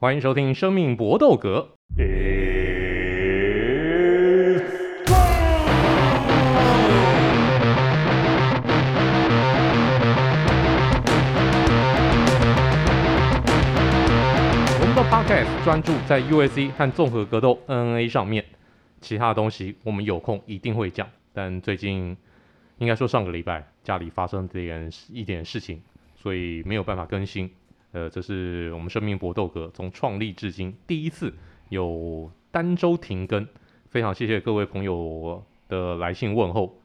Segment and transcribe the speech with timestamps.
[0.00, 1.70] 欢迎收听《生命搏斗格》。
[14.78, 18.44] 我们的 Podcast 专注在 UFC 和综合格斗 MMA 上面，
[19.00, 21.08] 其他的东西我们有空一定会讲。
[21.32, 22.16] 但最近
[22.76, 25.82] 应该说上个礼拜家里发生这点一点事情，
[26.14, 27.50] 所以没有办法更新。
[27.92, 31.32] 呃，这是我们生命搏斗格从创立至今第一次
[31.70, 33.46] 有单周停更，
[33.88, 36.78] 非常谢谢各位朋友的来信问候。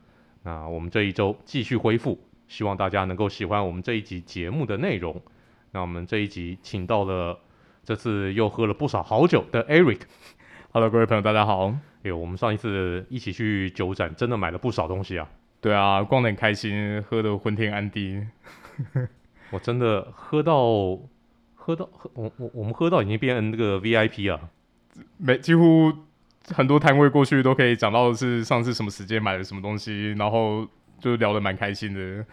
[0.44, 5.22] 那我们这一周继续恢复，希望大家能够喜欢我们这一集节目的内容。
[5.72, 7.38] 那我们这一集请到了
[7.84, 10.02] 这次又喝了不少好酒的 Eric。
[10.72, 11.68] Hello，各位朋友，大家好。
[12.04, 15.30] 哎呦，我们上一次一起去酒展，真的买了不少东西啊。
[15.60, 18.26] 对啊，逛得很开心，喝得昏天暗地。
[19.54, 20.98] 我真的喝到
[21.54, 24.50] 喝到喝我我我们喝到已经变成那个 VIP 啊，
[25.18, 25.94] 每几乎
[26.48, 32.26] 很多摊位过去都可以讲到是上次什么时间买了什么东西，然后就聊得蛮开心的，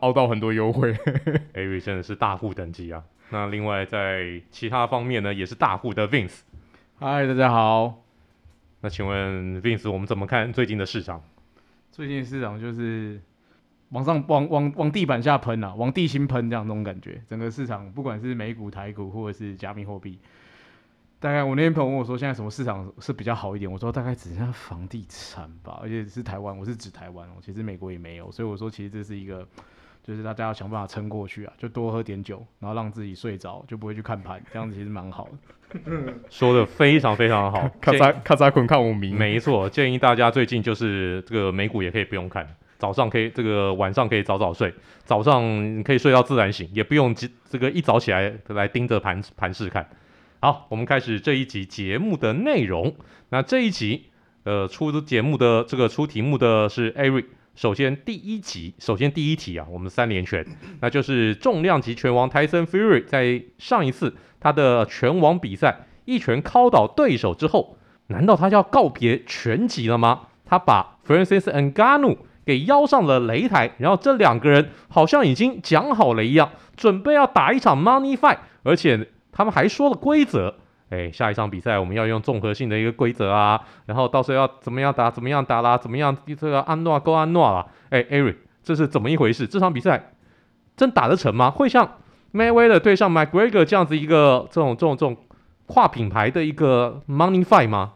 [0.00, 0.92] 凹到很多优惠。
[1.54, 3.04] Eric 真的是大户等级啊！
[3.30, 6.40] 那另外在其他方面呢，也是大户的 Vince。
[6.98, 8.02] 嗨，大家好。
[8.80, 11.22] 那请问 Vince，我们怎么看最近的市场？
[11.92, 13.20] 最近市场就是。
[13.90, 17.20] 往上往往往地板下喷啊，往地心喷这样那种感觉。
[17.26, 20.18] 整个市场不管是美股、台股或者是加密货币，
[21.18, 23.70] 大概我那天朋友问我说，现在什么市场是比较好一点？
[23.70, 27.32] 我说大概只剩下房地产吧，而且是台湾，我是指台湾哦。
[27.40, 29.46] 其实美国也没有，所以我说其实这是一个，
[30.02, 35.80] 就是大家要想办法撑过去啊，就多喝点酒，然后让自己睡着，就不会去看盘，这样子其实蛮好的。
[36.30, 42.46] 说的非常非常好，咔嚓咔嚓滚看我名，没错，建议大家最近就是这个美股也可以不用看。
[42.78, 44.72] 早上可以，这个晚上可以早早睡，
[45.04, 47.14] 早上可以睡到自然醒，也不用
[47.50, 49.86] 这个一早起来来盯着盘盘势看。
[50.40, 52.94] 好，我们开始这一集节目的内容。
[53.30, 54.04] 那这一集，
[54.44, 57.24] 呃，出节目的这个出题目的是 Eric。
[57.56, 60.46] 首先第一集，首先第一题啊，我们三连拳，
[60.80, 67.76] 那就是重量级拳王 Tyson Fury 在上一次他的拳王比赛一拳敲倒对手之后，
[68.06, 70.28] 难道他要告别拳击了吗？
[70.44, 76.48] 他把 Francis Ngannou 给邀上了擂台，然后这两个人好像已经讲好了一样，
[76.78, 80.54] 准备要打一场 Money Fight，而且他们还说了规则，
[80.88, 89.46] 哎，下一场比赛我们要用综合性的一个规则啊，然后到时候要怎么样打，怎么样打啦，怎么样这个安诺勾安诺啦，哎，Eric，这是怎么一回事？
[89.46, 90.12] 这场比赛
[90.74, 91.50] 真打得成吗？
[91.50, 91.98] 会像
[92.32, 95.14] Mayweather 对上 McGregor 这样子一个这种这种这种
[95.66, 97.92] 跨品牌的一个 Money Fight 吗？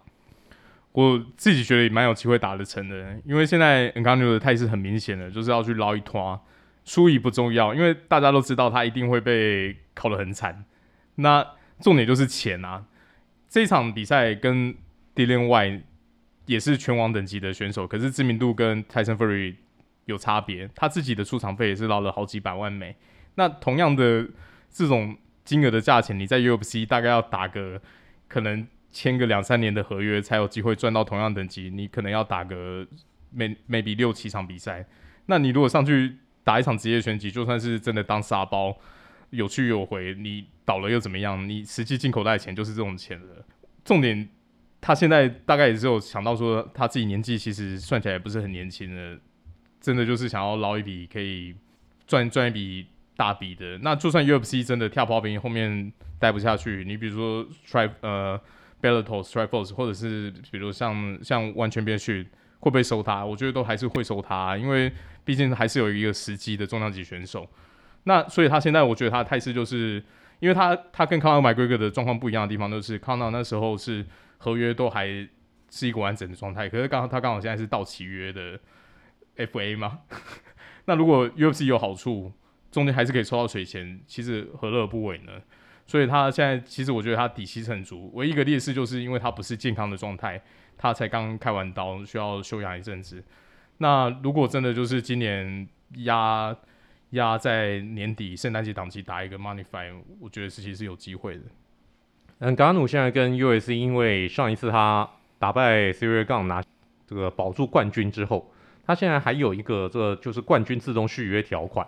[0.93, 6.39] 我自己觉得也蛮有机会打得成的，因为现在 n g a n u 的态势很明显的，就是要去捞一摊，
[6.85, 10.67] 输赢不重要，因为大家都知道他一定会被考得很惨。
[11.15, 11.47] 那
[11.81, 12.85] 重点就是钱啊！
[13.49, 14.75] 这场比赛跟
[15.15, 15.81] Dillian Whyte
[16.45, 19.55] 也是拳王等级的选手，可是知名度跟 Tyson Fury
[20.05, 22.95] 有差别，他自己的出场费也是捞了好几百万美。
[23.37, 24.29] 那同样的
[24.71, 27.81] 这种金额的价钱，你在 UFC 大概要打个
[28.29, 28.67] 可能。
[28.93, 32.87] 签个两三年的合约才有机会赚到同样等级，你可能要打个
[33.35, 34.87] may maybe 六七场比赛。
[35.27, 38.77] 那你如果上去打一场职业拳击，就算是真的当沙包，
[39.31, 41.49] 有去有回，你倒了又怎么样？
[41.49, 43.47] 你实际进口袋的钱就是这种钱了。
[43.83, 44.29] 重点，
[44.81, 49.19] 他现在大概也是有想到说，他自己年纪其实算起来也不是很年轻的，
[49.81, 51.55] 真的就是想要捞一笔可以
[52.07, 52.87] 赚赚一笔
[53.17, 53.79] 大笔的。
[53.79, 58.39] 那就算 UFC 真的跳刨冰后面待不下去，你比如说 try 呃。
[58.82, 62.26] Bellator、Strikeforce 或者是比如像像 ONE Championship
[62.59, 63.25] 会不会收他？
[63.25, 64.93] 我觉得都还是会收他，因为
[65.25, 67.48] 毕竟还是有一个实际的重量级选手。
[68.04, 70.03] 那所以他现在我觉得他的态势就是，
[70.41, 74.04] 因为他他跟 Conor McGregor 的状况不一样的地方，就是 Conor 那时候是
[74.38, 75.06] 合约都还
[75.70, 78.59] 是一个完整的状态，可是刚好他刚好现在是到期约的
[79.37, 80.00] FA 嘛。
[80.87, 82.32] 那如果 UFC 有好处，
[82.72, 85.32] 中间还是可以抽到水钱，其实何乐而不为呢？
[85.93, 90.41] 所以他现在其实我觉得他底气很足，唯一一个劣势就是因为他不是健康的状态，
[90.79, 93.23] 他才刚开完刀，需要休养一阵子。
[93.77, 96.56] 那如果真的就是今年压
[97.11, 101.43] 压在年底圣诞节档期打一个 Money Fight，我觉得是其实是有机会的。
[102.38, 105.06] 嗯，Ngannou 现在跟 U S C，因为上一次他
[105.38, 106.62] 打败 s i r i g a n 拿
[107.06, 108.50] 这个保住冠军之后，
[108.87, 111.87] 他现在还有一个这个就是冠军自动续约条款。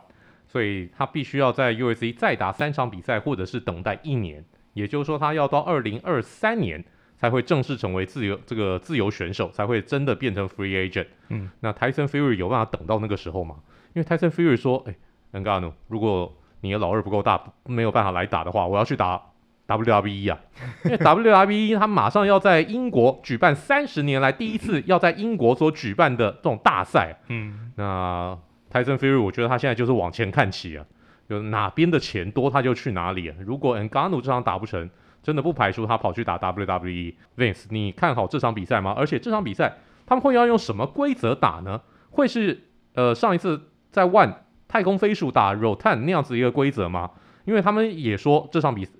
[0.55, 6.85] 所以他必须要在 USC 再打三场比赛，或者是等待一年，也就是说，他要到二零二三年
[7.17, 11.09] 才会正式成为自由这个自由选手，才会真的变成 free agent。
[11.31, 13.57] 嗯，那 Tyson Fury 有办法等到那个时候吗？
[13.95, 14.95] 因为 Tyson Fury 说：“哎
[15.41, 19.21] ，Ngannou，如果你的老二不够大，没有办法来打的话，我要去打
[19.67, 20.39] WWE 啊，
[20.87, 27.17] 因为 WWE 他马上要在英国举办三十年来第一次要在英国所举办的这种大赛。
[27.27, 28.39] 嗯，那
[28.75, 30.85] Tyson Fury 我觉得他现在就是往前看齐啊，
[31.29, 33.37] 就哪边的钱多他就去哪里啊。
[33.39, 34.91] 如果 ngano 这场打不成，
[35.23, 37.15] 真的不排除他跑去打 WWE。
[37.37, 38.93] Vince，你看好这场比赛吗？
[38.99, 41.83] 而且这场比赛他们会要用什么规则打呢？
[42.11, 44.35] 会是呃上一次在 ONE
[44.67, 47.13] 太空飞鼠打 Rotan 那样子一个规则吗？
[47.45, 48.91] 因为他们也说这场比赛。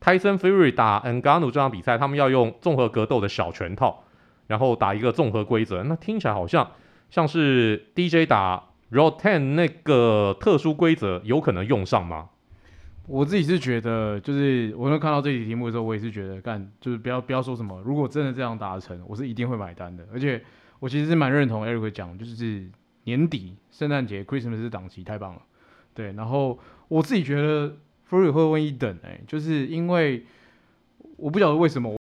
[0.00, 4.04] Tyson Fury 打 ngano 这场比赛，他们要用综合格斗的小拳套，
[4.46, 5.82] 然后打一个综合规则。
[5.82, 6.70] 那听起来好像
[7.10, 8.62] 像是 DJ 打
[8.94, 12.30] Rotan 那个特殊规则有可能用上吗？
[13.06, 17.82] 我自己是觉得，就是我能看到这题题目的时候，我也是觉得干，就是不要不要说什么。
[17.84, 20.06] 如果真的这样达成，我是一定会买单的。
[20.12, 20.42] 而且
[20.78, 22.70] 我其实是蛮认同 Eric 讲，就是
[23.02, 25.42] 年底圣诞节 Christmas 档期太棒了。
[25.92, 26.58] 对，然后
[26.88, 27.76] 我自己觉得。
[28.10, 30.26] Fury 会问一等哎，就是因为
[31.16, 31.96] 我不晓得为什么，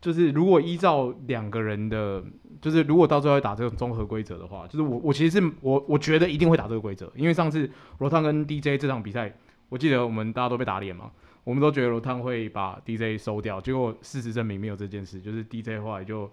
[0.00, 2.24] 就是如果依照两个人的，
[2.60, 9.34] 就是如果到最后要打这种综合规则的话，就是我我其实是我我觉得一定会打这个规则，因为上次罗汤跟 DJ 这场比赛，
[9.68, 11.10] 我记得我们大家都被打脸嘛，
[11.44, 16.30] 我们都觉得罗汤会把 DJ 收掉，结果事实证明没有这件事，就是 DJ 后来就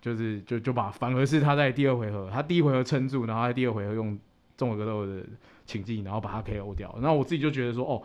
[0.00, 4.18] 就是就就把反而是他在第二回合，他第一回合撑住，然后在第二回合用
[4.56, 5.22] 综合格斗的。
[5.70, 6.98] 请进，然后把他 KO 掉。
[7.02, 8.02] 那我自己就觉得说，哦，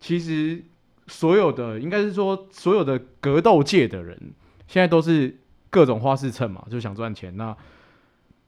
[0.00, 0.64] 其实
[1.06, 4.18] 所有的应该是说，所有的格斗界的人，
[4.66, 5.36] 现在都是
[5.70, 7.36] 各种花式蹭嘛，就想赚钱。
[7.36, 7.56] 那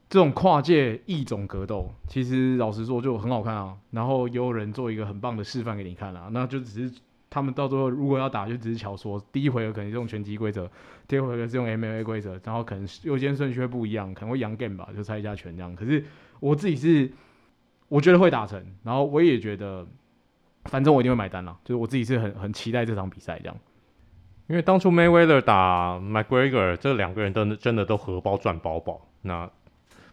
[0.08, 3.76] 这种跨界异种格斗，其实老实说就很好看啊。
[3.90, 6.28] 然后也有人做一个很棒的示范给你看啊。
[6.32, 7.00] 那就只是
[7.30, 10.70] 他们到最后如果要打，就只是巧说，第一回合可能用拳击规则，
[11.06, 15.76] 第二回合是用 MMA 规则，然后可能优先顺序会不一样，可能会洋 game 吧，就猜一下拳这样。
[15.76, 16.04] 可是
[16.40, 17.10] 我自己是。
[17.90, 19.88] 我觉得会打成，然后我也觉得，
[20.68, 21.56] 反正我一定会买单了。
[21.64, 23.56] 就是我自己是很很期待这场比赛这样，
[24.46, 29.08] 因为当初 Mayweather 打 McGregor 这两个人都真的都荷包赚饱饱。
[29.22, 29.50] 那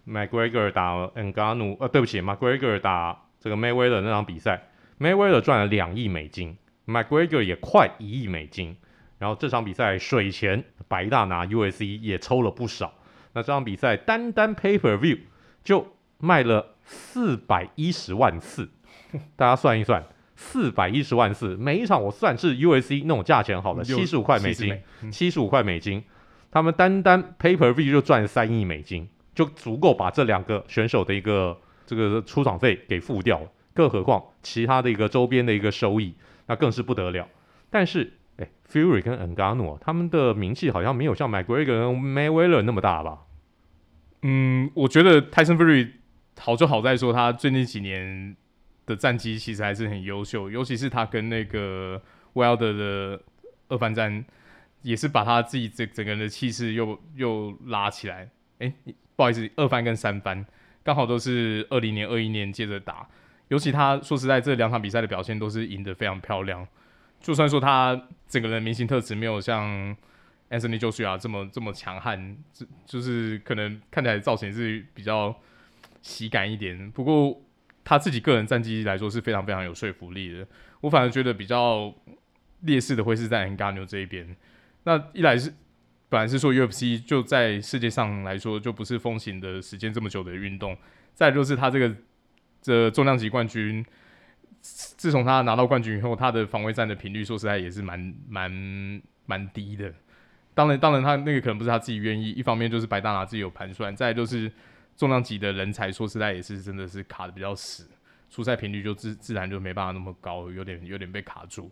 [0.07, 4.69] McGregor 打 nga no 呃，对不起，McGregor 打这个 Mayweather 那场比赛
[4.99, 8.75] ，Mayweather 赚了两亿美金，McGregor 也快一亿美金。
[9.19, 12.93] 然后这场比赛水钱白大拿 U S C 也抽了不少。
[13.33, 15.19] 那这场比赛单单 Paper View
[15.63, 16.71] 就卖了。
[16.87, 18.69] 四百一十万次，
[19.35, 20.05] 大家算一算，
[20.35, 24.77] 四百一十万次，每一场我算是 USC 那种价钱好了，七十五块美金，
[25.11, 26.03] 七十五块美金，
[26.51, 36.13] 他们单单 Pay Per View 就赚三亿美金，就足够把这两个选手的一个这个出场费给付掉了，更何况其他的一个周边的一个收益，
[36.47, 37.27] 那更是不得了。
[37.69, 43.19] 但是，哎，Fury 跟 Ngannou 他们的名气好像没有像 McGregor 跟 Mayweather 那么大吧？
[44.21, 45.91] 嗯，我觉得 Tyson Fury。
[46.37, 48.35] 好就好在说，他最近几年
[48.85, 52.01] 的战绩其实还是很优秀，尤其是他跟那个
[52.33, 53.21] Wilder 的
[53.67, 54.23] 二番战，
[54.81, 58.29] 也是把他自己整整个人的气势又又拉起来。
[58.59, 58.73] 哎、
[59.15, 60.45] 不好意思，二番跟三番
[60.83, 63.07] 刚好都是二零年、二一年接着打，
[63.47, 66.67] 尤其他说实在，这两场比赛的表现都是赢得非常漂亮。
[67.19, 69.95] 就算说他整个人明星特质没有像
[70.49, 75.35] Anthony Joshua 这么这么强悍，就就是可能看起来造型是比较。
[76.01, 77.41] 喜感一点，不过
[77.85, 80.45] 他自己个人战绩来说是非常非常有说服力的。
[80.81, 81.93] 我反而觉得比较
[82.61, 84.35] 劣势的会是在 n g a n u 这一边。
[84.85, 85.53] 那一来是
[86.09, 90.75] 本来是说 UFC 就在世界上来说就不是风行的时间这么久的运动，
[91.13, 91.95] 再就是他这个
[92.59, 93.85] 这重量级冠军，
[94.61, 99.93] 自从他拿到冠军以后，他的防卫战的频率说实在也是蛮蛮蛮低的。
[100.55, 104.51] 当然当然他那个可能不是他自己愿意，一方面就是白大拿自己有盘算，再就是。
[104.97, 107.89] 重量级的人才，说实在也是真的是卡得比较死，
[108.29, 111.69] 出赛频率就自自然就没办法那么高，有点有点被卡住。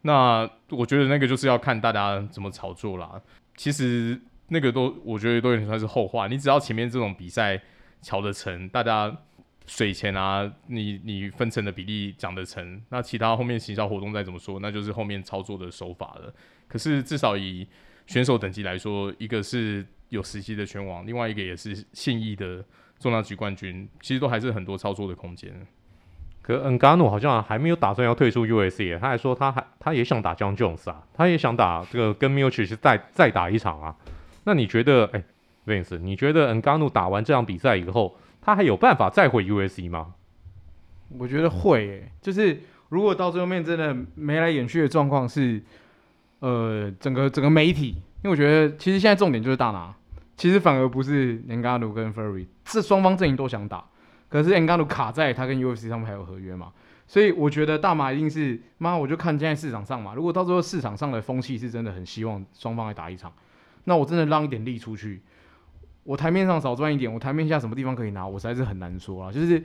[0.00, 3.20] 那我觉得那个就是要看大家怎么炒作啦。
[3.56, 6.26] 其实那个都我觉得都有点算是后话。
[6.26, 7.60] 你只要前面这种比赛
[8.00, 9.14] 瞧得成，大家
[9.66, 16.34] 水钱啊，你你分成的比例讲得成，那其他后面行销活动再怎么说，那就是后面操作的手法了。
[16.66, 17.68] 可是至少以
[18.06, 19.86] 选手等级来说，一个是。
[20.12, 22.62] 有实际的拳王，另外一个也是现役的
[22.98, 25.50] 重量级冠军，其实都还是很多操作的空间。
[26.42, 33.96] 可恩加诺好像还没有打算要退出 UFC，他还说他还他也想打 Jon Jones 啊，他也想打这个跟 Miocic 再再打一场啊。
[34.44, 35.24] 那你觉得，哎
[35.64, 40.14] ，Vince，你觉得恩加诺打完这场比赛以后，他还有办法再回 u s c 吗？
[41.16, 45.62] 我觉得会、欸，就是如果到最后面真的眉来眼去的状况是，
[46.40, 49.94] 呃，整个整个媒体，因为我觉得其实现在重点就是大拿。
[50.36, 53.84] 其实反而不是 Ngannou 跟 Fury，这双方阵营都想打，
[54.28, 56.72] 可是 Ngannou 卡在他跟 UFC 上面还有合约嘛，
[57.06, 60.14] 所以我觉得大马一定是妈，我就看现在市场上嘛。
[60.14, 63.32] 如果到最后市场上的风气是真的很希望双方来打一场，
[63.84, 65.20] 那我真的让一点力出去，
[66.04, 69.30] 我台面上少赚一点，我台面下什么地方可以拿，我实在是很难说啊。
[69.30, 69.62] 就是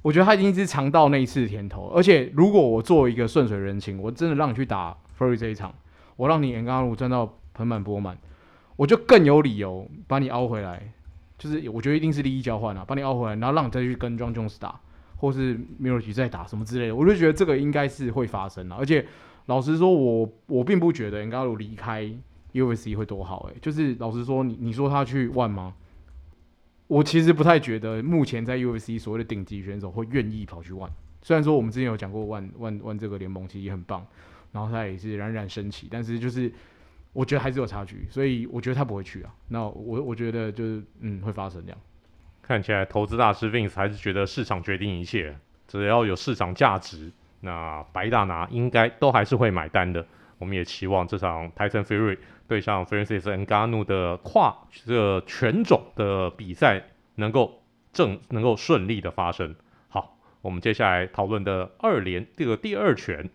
[0.00, 5.74] 我觉得他已经是尝到那一次甜头，而且如果我作为一个顺水人情，我真的让你去打 Fury 这一场，
[6.16, 8.16] 我让你 Engano 赚到盆满钵满，
[8.76, 10.92] 我就更有理由把你凹回来。
[11.38, 14.80] 就是我觉得一定是利益交换啊，把你凹回来，然后让你再去跟 Jon Jones 打。
[15.16, 18.74] 或是 Miocic 再打什么之类的，我就觉得这个应该是会发生的。
[18.74, 19.06] 而且
[19.46, 22.12] 老实说我，我并不觉得 Ngannou 离开
[22.52, 23.48] UFC 会多好。
[23.48, 25.74] 诶，就是老实说，你你说他去 ONE 吗？
[26.88, 30.90] 我其实不太觉得目前在 UFC 所谓的顶级选手会愿意跑去 ONE。
[31.22, 34.06] 虽然说我们之前有讲过 ONE ONE ONE 这个联盟其实也很棒，
[34.52, 36.52] 然后他也是冉冉升起，但是就是
[37.14, 39.34] 我觉得还是有差距，所以我觉得他不会去啊。
[39.48, 41.78] 那我我觉得就是嗯会发生这样。
[42.42, 50.04] 看起来投资大师 Vince 还是觉得市场决定一切，只要有市场价值，那白大拿应该都还是会买单的。
[50.38, 52.18] 我们也期望这场 Tyson Fury
[52.48, 56.82] 对上 Francis Ngannou 的跨这个拳种的比赛
[57.14, 59.54] 能够正能够顺利的发生。
[59.88, 63.30] 好，我们接下来讨论的二连这个第二拳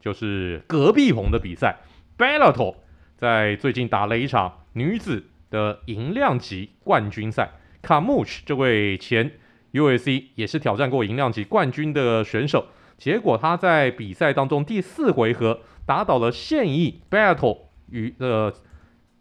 [0.00, 1.80] 就是隔壁红的比赛
[2.16, 2.76] ，Bellator
[3.24, 7.52] 在最近打了一场女子的银量级冠军赛。
[7.80, 9.32] 卡穆奇这位前
[9.72, 12.66] UFC 也是挑战过银量级冠军的选手，
[12.98, 18.52] 结果他在比赛当中第四回合打倒了现役 battle 与呃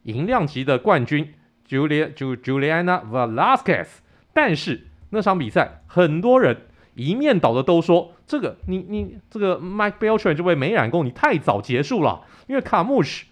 [0.02, 1.34] 银量级的冠军
[1.66, 3.88] Julia Juliana Velasquez，
[4.34, 6.58] 但是那场比赛很多人
[6.96, 13.28] 一面倒的都说，这个你你这个 Mike Beltran 这位美染工你太早结束了，因为卡穆奇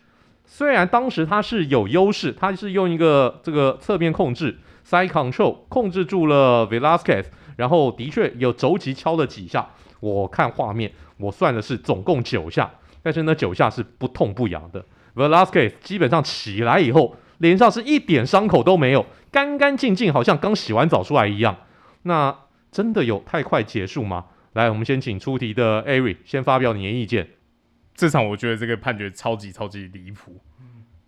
[0.54, 4.60] 虽然当时他是有优势，他是用一个这个侧面控制。
[4.86, 7.24] Side control 控制住了 Velasquez，
[7.56, 9.70] 然后的确有肘击敲了几下。
[10.02, 12.70] 我看画面，我算的是总共九下，
[13.02, 14.84] 但是那九下是不痛不痒的。
[15.16, 21.56] Velasquez 基本上起来以后，脸上是一点伤口都没有，干干净净，好像刚洗完澡出来一样。
[22.04, 22.36] 那
[22.74, 24.26] 真的有太快结束吗？
[24.52, 27.30] 来，我们先请出题的 Ari 先发表你的意见。
[27.96, 30.40] 这场我觉得这个判决超级超级离谱。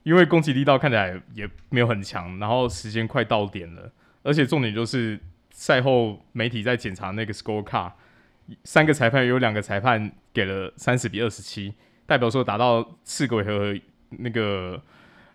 [0.04, 3.90] 因为攻击力道看起来也没有很强，然后时间快到点了，
[4.22, 5.18] 而且重点就是
[5.50, 7.94] 赛后媒体在检查那个 score card，
[8.66, 11.74] 三个裁判有两个裁判给了三十比二十七，
[12.06, 14.84] 代表说打到四个回合，那个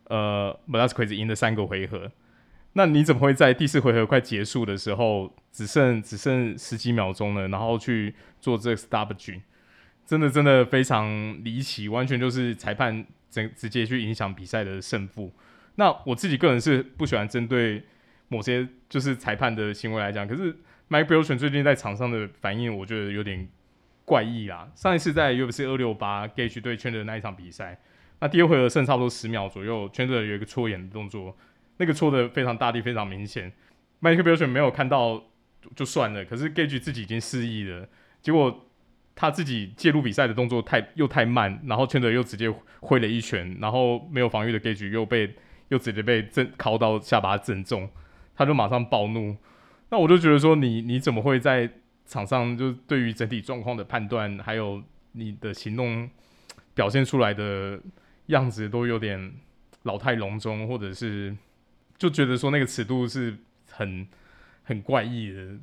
[0.04, 2.12] 呃 Velasquez 赢了三个回合，
[2.74, 9.40] 那你怎么会在第四回合快结束的时候，只剩只剩十几秒钟了，然后去做这个 stoppage？
[10.08, 13.06] 真的真的非常离奇，完全就是裁判。
[13.30, 15.30] 直直接去影响比赛的胜负。
[15.74, 17.82] 那我自己个人是不喜欢针对
[18.28, 20.26] 某些就是裁判的行为来讲。
[20.26, 20.50] 可是
[20.88, 23.46] Mike Beltran 最近在场上的反应，我觉得有点
[24.06, 24.72] 怪异啦。
[24.74, 27.78] 上一次在 UFC 二六八 Gage 对圈的那一场比赛，
[28.20, 31.36] 那第二回合剩差不多十秒左右圈的有一个戳眼的动作，
[31.76, 33.52] 那个戳的非常大力，非常明显。
[34.00, 35.22] Mike Beltran 没有看到
[35.76, 37.86] 就算了，可是 Gage 自己已经示意了，
[38.22, 38.64] 结果。
[39.20, 42.48] 他自己介入比赛的动作太又太慢，然后圈德又直接
[42.78, 45.34] 挥了一拳，然后没有防御的 Gaethje 又被
[45.70, 47.90] 又直接被正敲到下巴正中，
[48.37, 49.37] 他就马上暴怒。
[49.90, 51.68] 那我就觉得说你，你怎么会在
[52.06, 56.08] 场上就对于整体状况的判断，还有你的行动
[56.72, 57.80] 表现出来的
[58.26, 59.32] 样子都有点
[59.82, 61.37] 老态龙钟，或者是
[61.96, 63.37] 就觉得说那个尺度是
[63.72, 64.06] 很
[64.62, 65.58] 很怪异的。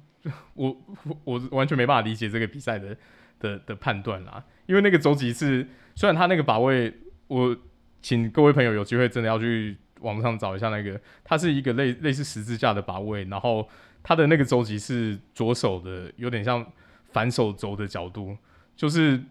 [0.55, 2.97] 我我我完全没办法理解这个比赛的。
[3.45, 6.91] 的的判断啦，因为那个肘击是，虽然他那个把位，
[7.27, 7.55] 我
[8.01, 13.67] 请各位朋友有机会真的要去网上找一下那个，它是一个类类似十字架的把位，然后
[14.01, 16.65] 他的那个肘击是左手的，有点像
[17.11, 18.35] 反手肘的角度，
[18.75, 19.21] 就是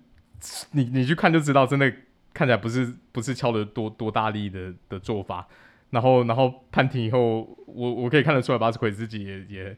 [0.73, 1.93] 你你去看就知道，真的
[2.33, 5.47] 看起来不是不是敲的多多大力的的做法，
[5.91, 9.77] 然后然后判停以后，我我可以看得出来，巴斯奎自己也也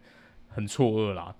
[0.48, 1.34] 很错愕啦。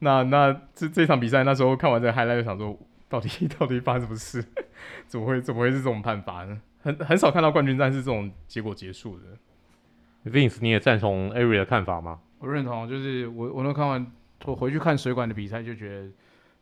[0.00, 2.78] 那那这这场比赛那时候看完这个 highlight 就想说，
[3.08, 4.44] 到底 到底发生什么事？
[5.08, 6.60] 怎么会怎么会是这种判罚呢？
[6.80, 10.30] 很很少看到冠军战是这种结果结束的。
[10.30, 12.20] Vince，你也赞同 Ari 的看法吗？
[12.38, 14.06] 我认同，就是我我都看完，
[14.44, 16.08] 我回去看水管的比赛就觉得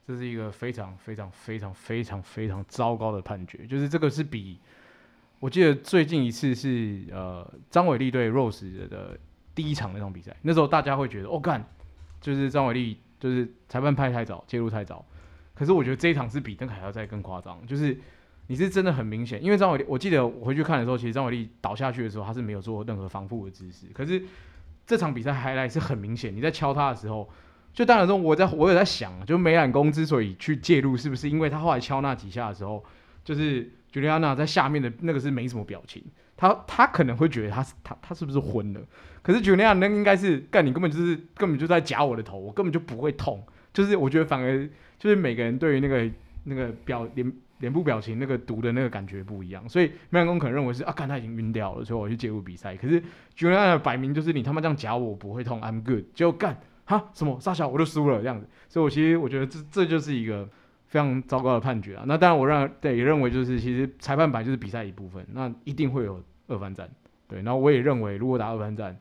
[0.07, 3.67] 这是一个非常非常非常非常非常糟糕的判决。
[3.67, 4.59] 就是这个是比
[5.41, 9.19] 我记得最近一次是呃张伟丽对 Rose 的
[9.55, 11.63] 第一场那场比赛，那时候大家会觉得哦干，
[12.21, 12.99] 就是张伟丽。
[13.19, 15.05] 就是裁判拍太早，介入太早。
[15.55, 17.67] 可是我觉得这一场是比邓凯要再更夸张。
[17.67, 17.99] 就是
[18.47, 23.87] 你是真的很明显，因为张伟丽，我记得我回去看的时候，其实张伟丽倒下去的时候，他是没有做任何防护的姿势。
[23.93, 24.23] 可是
[24.87, 27.29] 这场比赛还来是很明显，你在敲他的时候，
[27.73, 32.85] 就当然说，我在我有在想，就梅兰公之所以去介入，是不是因为他后来敲那几下的时候，
[33.27, 36.01] 就是 Juliana 在下面的那个是没什么表情，
[36.37, 38.81] 他他可能会觉得他他他是不是昏了？
[39.23, 43.45] 可是 Juliana 那应该是干，你根本就是根本就在夹我的头，我根本就不会痛。
[43.73, 44.65] 就是我觉得反而
[44.99, 46.09] 就是每个人对于那个
[46.45, 52.77] 那个表脸脸部表情那个读的那个感觉不一样，所以梅兰公可能认为是啊，看他已经晕掉了，所以我去介入比赛。
[52.77, 53.03] 可是
[53.37, 56.59] Juliana 摆明就是你他妈这样夹我，我不会痛，I'm good，就干。
[56.85, 60.49] 哈，什么杀小我就输了这样子，所以我其实我觉得这这就是一个
[60.87, 62.05] 非常糟糕的判决啊。
[62.07, 66.89] 那当然我认对也认为就是其实裁判本来就是比赛一部分，那一定会有二番战。
[67.29, 68.97] 对，然后我也认为如果打二番战，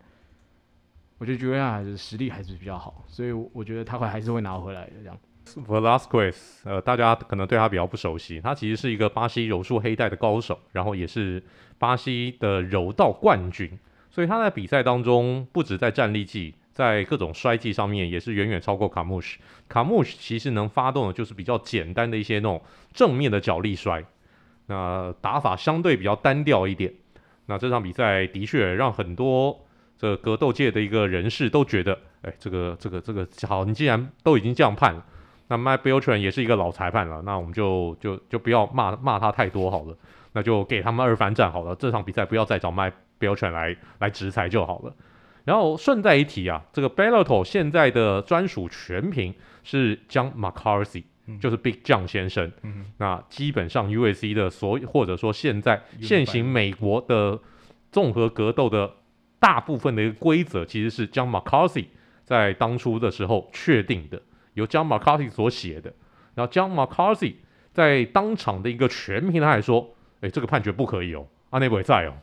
[1.17, 5.17] 我觉得朱利安还是实力还是比较好，所以我觉得他会还是会拿回来的这样。
[5.45, 11.43] Velasquez，呃，大家可能对他比较不熟悉，他其实是一个巴西柔术黑带的高手，然后也是
[11.77, 13.77] 巴西的柔道冠军，
[14.09, 16.55] 所以他在比赛当中不止在站立技。
[16.75, 19.39] 在各种摔技上面也是远远超过卡穆什。
[19.69, 22.61] 卡穆什其实能发动的就是比较简单的一些那种
[22.93, 24.03] 正面的角力摔，
[24.67, 26.93] 那打法相对比较单调一点。
[27.45, 29.65] 那这场比赛的确让很多
[29.97, 35.05] 这格斗界的一个人士都觉得，哎，这个这个这个好，你既然都已经这样判了，
[35.47, 39.95] 那 Mike Beltran 也是一个老裁判了，那我们就就就不要骂骂他太多好了，
[40.33, 41.73] 那就给他们二番战好了。
[41.75, 44.93] 这场比赛不要再找 Mike Beltran 来来执裁就好了。
[45.45, 49.33] 然后顺带一提啊，这个 Bellator 现在的专属全评
[49.63, 52.51] 是 John McCarthy，、嗯、就是 Big John 先生。
[52.63, 57.39] 嗯、那基本上 UFC 的所或者说现在现行美国的
[57.91, 58.91] 综合格斗的
[59.39, 61.85] 大部分的一个规则，其实是 John McCarthy
[62.23, 64.19] 在当初的时候确定的，
[64.55, 65.93] 由 John McCarthy 所写的。
[66.33, 67.35] 然后 John McCarthy
[67.71, 72.13] 在当场的一个全评，他还说：“哎，这个判决不可以哦，阿内维在哦。”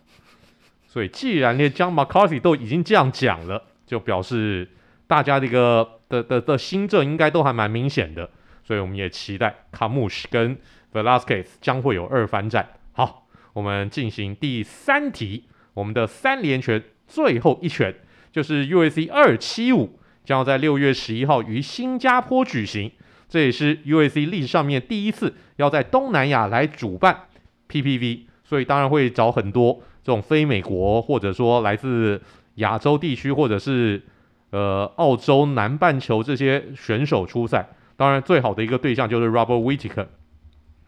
[0.92, 4.68] 所以，既然连 John McCarthy 都已经这样讲了，就表示
[5.06, 8.28] 大家这个的的的心证应该都还蛮明显的。
[8.62, 10.54] 所以，我们也期待卡穆什跟
[10.92, 12.68] Velasquez 将会有二番战。
[12.92, 17.94] 好，我们进行第三题，我们的三连拳最后一拳
[18.30, 22.92] 就是 UAC 二七五将要在六月十一号于新加坡举行，
[23.30, 27.28] 这也是 UAC 历史上面第一次要在东南亚来主办
[27.70, 29.80] PPV，所以当然会找很多。
[30.04, 32.20] 这种非美国或者说来自
[32.56, 34.02] 亚洲地区或者是
[34.50, 40.06] 呃澳洲南半球这些选手出赛，当然最好的一个对象就是 Robert Whittaker，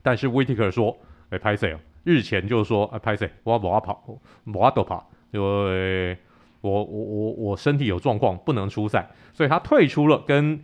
[0.02, 0.98] 但是 Whittaker 说，
[1.30, 4.04] 哎，拍谢，日前就说，哎，拍谢，我我跑，
[4.52, 6.18] 我都跑，因为
[6.60, 10.62] 我我我我身体有状况，不能出赛，所以他退出了跟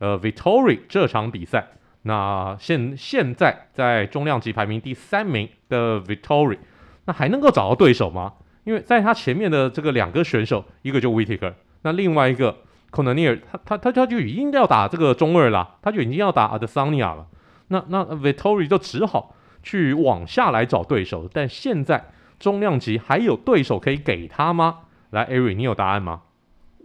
[0.00, 1.66] 呃 Vettori 这场比赛。
[2.02, 6.58] 那现现在在重量级排名第三名的 VICTORI。
[7.06, 8.34] 那还能够找到对手吗？
[8.64, 12.58] 因为在他前面的这个两个选手，一个就 Whittaker，那另外一个
[12.90, 17.26] Conanier，他他他他就已经要打这个中二了，他就已经要打 Adesanya 了。
[17.68, 21.28] 那那 VICTORI 就只好去往下来找对手。
[21.32, 24.80] 但现在重量级还有对手可以给他吗？
[25.10, 26.22] 来，Ari，你有答案吗？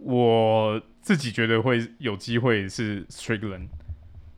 [0.00, 3.68] 我自己觉得会有机会是 Strickland，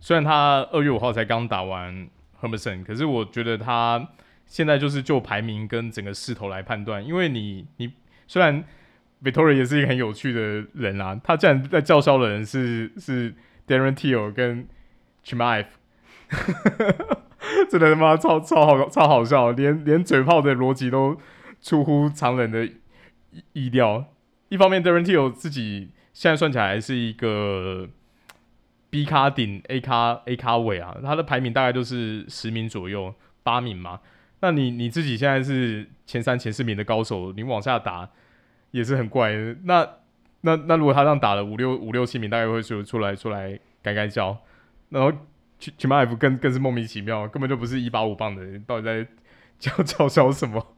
[0.00, 4.08] 虽然他二月五号才刚打完 h e r m e s o n 可是我觉得他。
[4.50, 7.92] 现在就是就排名跟整个势头来判断，因为你你
[8.26, 8.64] 虽然
[9.22, 13.34] Victory 也是一个很有趣的人啊，他竟然在叫嚣的人是是
[13.66, 14.66] Darren Till 跟
[15.22, 15.66] Chimaev，
[17.68, 21.20] 真的他妈超超好超好笑，连连嘴炮的逻辑都
[21.60, 22.66] 出乎常人的
[23.52, 24.06] 意料。
[24.48, 27.86] 一方面 Darren Till 自己现在算起来是一个
[28.90, 34.00] B 咖顶 A 咖 A 咖尾啊，他的排名大概就是十名左右，八名嘛。
[34.40, 38.08] 那你你自己现在是前三、前四名的高手，你往下打
[38.70, 39.32] 也是很怪。
[39.64, 39.86] 那
[40.42, 44.38] 那那如果他这样打了五六五六七名，大概会出出来出来改改叫，
[44.90, 45.12] 然后
[45.58, 49.06] 去去马尔夫更更是莫名其妙，根本就不是一八五磅的人，到底在
[49.58, 50.77] 叫叫嚣什么？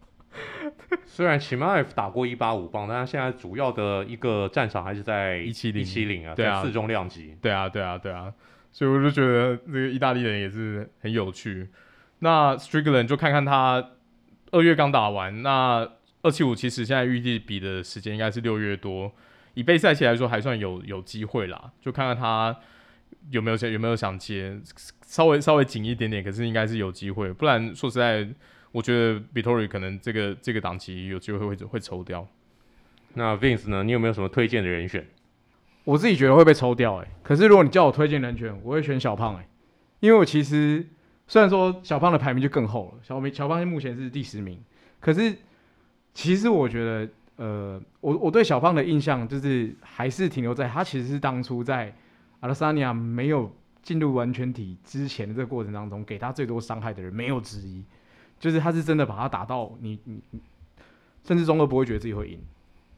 [1.07, 5.83] 虽然齐马尔夫打过一八五磅，但他现在主要的一个战场还是在一七零。
[5.83, 8.33] 一七零啊，对啊，在四中量级，对啊对啊对啊，
[8.73, 11.69] 所以我就觉得这个意大利人也是很有趣。
[12.21, 13.91] 那 Strickland 就看看他
[14.51, 15.89] 二月刚打完，那
[16.23, 19.13] 二七五其实现在预计比的时间应该是六月多，
[19.55, 22.55] 以备赛期来说还算有有机会啦，就看看他
[23.31, 24.59] 有没有想有没有想接，
[25.07, 28.29] 稍微稍微紧一点点，可是应该是有机会，不然说实在，
[28.73, 32.27] 我觉得 Vittori 可能这个这个档期有机会会会抽掉。
[33.15, 33.83] 那 Vince 呢？
[33.83, 35.07] 你有没有什么推荐的人选？
[35.85, 39.49] 我自己觉得会被抽掉哎、欸，可是如果你叫我推荐人选，我会选小胖哎、欸，
[40.01, 40.87] 因为我其实。
[41.33, 44.61] 虽然说小胖的排名就更厚了，小明小胖目前是第十名，
[44.99, 45.33] 可是
[46.13, 51.95] 其实我觉得，呃，我我对小胖的印象就是还是停留在他其实是当初在
[52.41, 53.49] 阿拉萨尼亚没有
[53.81, 57.85] 进入完全体之前的这个过程当中，给他最多伤害的人没有之一，
[58.41, 60.41] 就是他是真的把他打到你你你，
[61.23, 62.43] 甚至中二不会觉得自己会赢，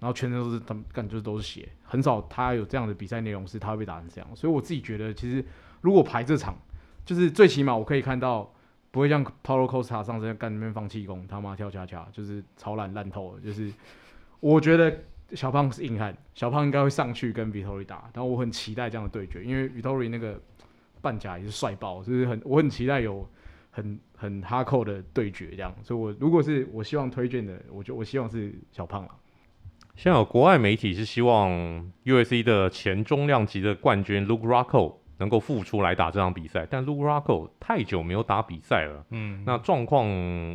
[0.01, 5.45] 然后全程都是他们感觉都是血，很少他有这样的比赛内容是他会被打成这样，所以我自己觉得其实
[5.83, 6.57] 如果排这场，
[7.05, 8.51] 就是最起码我可以看到
[8.91, 13.71] 不会像 Paulo Costa 上身干那边放气功，他妈跳恰恰就是超烂烂透了，就是
[14.41, 14.97] 我觉得。
[15.35, 20.39] 小胖是硬汉，小胖应该会上去跟 Vitori 打，然后我很期待这样的对决，因为 Vitori 那个
[21.01, 23.27] 半甲也是帅爆，就是很我很期待有
[23.73, 29.11] 很很哈扣的对决这样，所以我如果是我希望推荐的，我就我希望是小胖了。
[29.97, 31.51] 现在有国外媒体是希望
[32.05, 40.07] UFC 的前中量级的冠军 Luke Rockhold 能够复出来打这场比赛，但 Luke Rockhold 太久没有打比赛了，嗯，那状况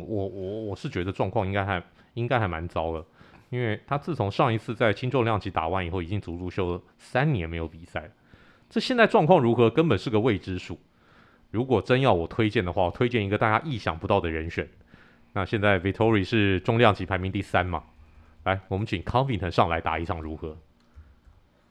[0.06, 1.82] 我我我是觉得状况应该还
[2.14, 3.04] 应该还蛮糟的。
[3.50, 8.10] 因为他自从上一次在轻重量级打完以后，已经足足休了三年没有比赛了。
[8.68, 10.78] 这现在状况如何，根本是个未知数。
[11.50, 14.68] 如果真要我推荐的话，我推荐一个大家意想不到的人选。
[15.32, 17.82] 那现在 Vittori 是中量级排名第三嘛？
[18.44, 20.56] 来，我们请 Covington 上来打一场如何？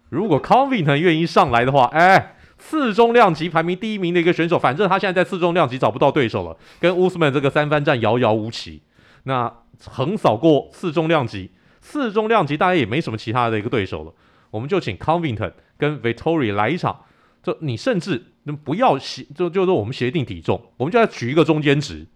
[0.09, 8.81] 如果 Covington 愿意上来的话，哎，次中量级排名第一名的一个选手，反正他现在在次中量级找不到对手了，跟 Usman 这个三番战遥遥无期。
[9.23, 9.51] 那
[9.85, 11.51] 横扫过次中量级。
[11.79, 14.13] 四中量级大概也没什么其他的一个对手了，
[14.49, 17.05] 我们就请 Covington 跟 Vittori 来一场。
[17.43, 22.07] 就你甚至那不要协，就就是我们协定体重，我们就要取一个中间值，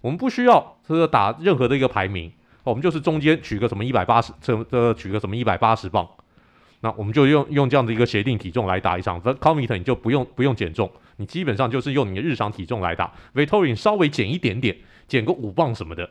[0.00, 2.32] 我们不需要这个打任何的一个排名，
[2.64, 6.04] 我们就是中间取个什么一百八十，这这取个什么一百八十磅，
[6.80, 9.22] 那我们就用用这样的一个协定体重来打一场。
[9.22, 13.12] Commit 你就不用不用减重，你基本上就是用你的日常体重来打。
[13.32, 16.10] Victorin 稍微减一点点，减个五磅什么的。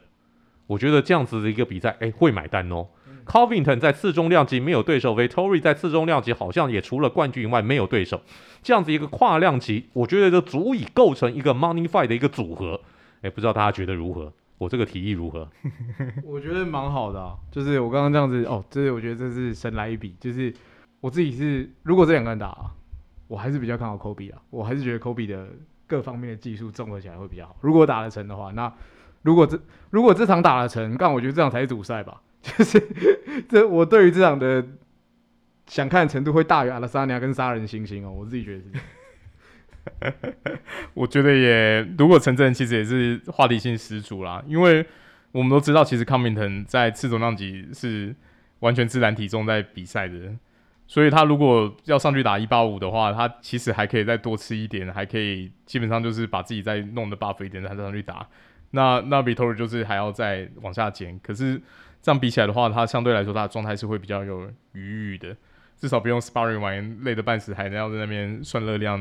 [0.67, 2.87] 我觉得这样子的一个比赛，哎，会买单哦。
[3.31, 8.21] Covington 在次中量级没有对手，Vettori 在次中量级好像也除了冠军以外没有对手。
[8.61, 12.81] 这样子一个跨量级，我觉得就足以构成一个 Money Fight 的一个组合。
[13.21, 14.33] 哎，不知道大家觉得如何？
[14.57, 15.49] 我这个提议如何？
[16.27, 20.13] 我觉得蛮好的啊，就是我刚刚这样子哦，这是我觉得这是神来一笔。
[20.19, 20.53] 就是
[20.99, 22.75] 我自己是，如果这两个人打，啊
[23.29, 25.47] 我还是比较看好 Kobe 啊，我还是觉得 Kobe 的
[25.87, 27.55] 各方面的技术综合起来会比较好。
[27.61, 28.73] 如果打得成的话，那。
[29.23, 29.57] 如果这
[29.91, 32.19] 如果这场打得成，干我觉得这场才是主赛吧。
[32.57, 34.65] 就是这我对于这场的
[35.67, 38.67] 想看的程度会大于阿拉萨尼亚跟杀人猩猩哦，我自己觉得是。
[40.93, 44.43] 我觉得也如果成真，其实也是话题性十足啦。
[44.45, 44.85] 因为
[45.31, 48.15] 我们都知道，其实康明腾在次中量级是
[48.59, 50.35] 完全自然体重在比赛的，
[50.85, 58.27] 所以他如果要上去打一八五的话，他其实还可以再多吃一点，还可以基本上就是把自己再弄得 buff 一点，再上去打。
[58.71, 61.59] 那那 Vettori 就是还要再往下减，可是
[62.01, 65.35] 这样比起来的话，他相对来说他的状态是会比较有余裕的，
[65.77, 68.97] 至少不用 sparring 完累得半死，还要在那边算热量，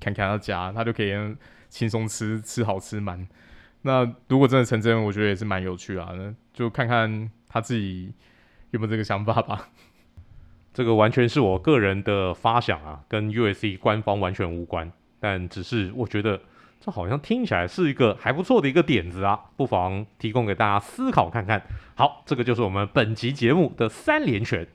[0.00, 1.12] 看看他加，他就可以
[1.68, 3.26] 轻松吃吃好吃满。
[3.82, 8.12] 那如果真的成真，我觉得也是蛮有趣啊，那就看看他自己
[8.70, 9.68] 有没有这个想法吧。
[10.72, 16.40] 这个完全是我个人的发想啊，跟 UFC 官方完全无关，但只是我觉得。
[16.78, 21.60] 这好像听起来是一个还不错的一个点子啊，不妨提供给大家思考看看。
[21.96, 24.66] 好，这个就是我们本集节目的三连拳。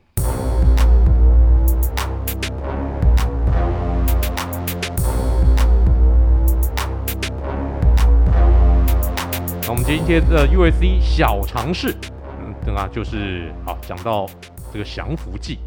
[9.63, 11.95] 那我们今天的 U.S.C 小尝试，
[12.41, 14.27] 嗯，对啊，就是好讲到
[14.73, 15.59] 这个降服技，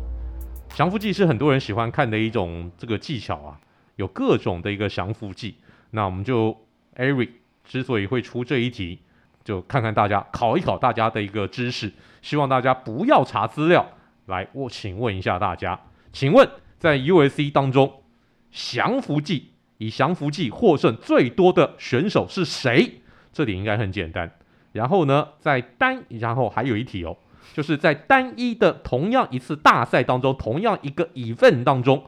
[0.74, 3.58] 降服技是很多人喜欢看的一种这个技巧啊，
[3.96, 5.56] 有各种的一个降服技。
[5.94, 6.56] 那我们就
[6.96, 7.30] Eric
[7.64, 8.98] 之所以会出这一题，
[9.44, 13.86] 就看看大家考一考大家的一个知识，希望大家不要查资料。
[14.26, 15.80] 来，我请问一下大家，
[16.12, 18.02] 请问在 U.S.C 当中，
[18.50, 23.02] 降服技以降服技获胜最多的选手是谁？
[23.32, 24.36] 这里应该很简单。
[24.72, 27.16] 然后呢，在单，然后还有一题哦，
[27.52, 32.04] 就是在单一的同样一次大赛当中，同样一个 event 当中。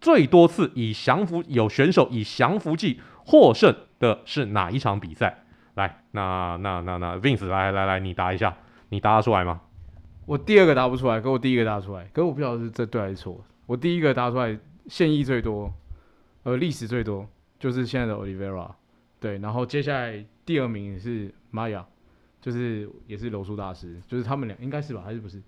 [0.00, 5.44] 最多次以降服有选手以降服技获胜的是哪一场比赛？
[5.74, 8.56] 来，那那那那 Vince 来来来，你答一下，
[8.88, 9.60] 你答得出来吗？
[10.26, 13.44] 我第二个答不出来，可我第一个答出来，可我不晓得是这对还是错。
[13.66, 15.72] 我第一个答出来，现役最多，
[16.42, 18.70] 呃，历史最多就是现在的 Olivera，
[19.20, 21.84] 对，然后接下来第二名是 Maia，
[22.40, 25.42] 就是也是柔术大师，就是他们俩应该是吧，还是不是？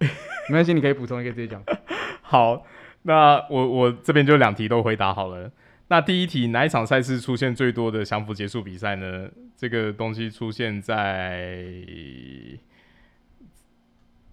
[0.00, 0.08] 没
[0.50, 1.62] 关系，你可以补充，你可以直接讲。
[2.22, 2.64] 好。
[3.06, 5.50] 那我我这边就两题都回答好了。
[5.88, 9.30] 那第一题，哪一场赛事出现最多的降服结束比赛呢？
[9.56, 11.72] 这个东西出现在